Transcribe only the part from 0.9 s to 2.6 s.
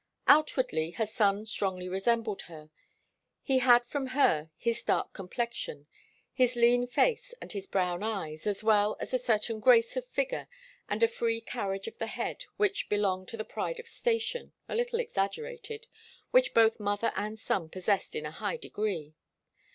her son strongly resembled